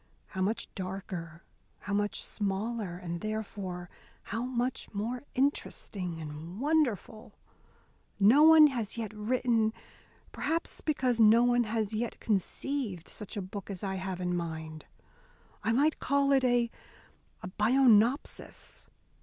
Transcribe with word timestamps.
How 0.29 0.41
much 0.41 0.67
darker, 0.73 1.43
how 1.81 1.93
much 1.93 2.23
smaller, 2.25 2.97
and 2.97 3.21
therefore 3.21 3.87
how 4.23 4.41
much 4.45 4.91
more 4.95 5.21
interesting 5.35 6.19
and 6.19 6.59
wonderful. 6.59 7.35
No 8.19 8.41
one 8.41 8.65
has 8.65 8.97
yet 8.97 9.13
written 9.13 9.71
perhaps 10.31 10.81
because 10.81 11.19
no 11.19 11.43
one 11.43 11.65
has 11.65 11.93
yet 11.93 12.19
conceived 12.19 13.09
such 13.09 13.37
a 13.37 13.43
book 13.43 13.69
as 13.69 13.83
I 13.83 13.93
have 13.97 14.19
in 14.19 14.35
mind. 14.35 14.87
I 15.61 15.71
might 15.71 15.99
call 15.99 16.31
it 16.31 16.43
a 16.43 16.71
'Bionopsis. 17.59 18.89